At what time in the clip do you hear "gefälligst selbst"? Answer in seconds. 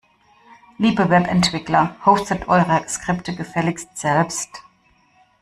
3.35-4.49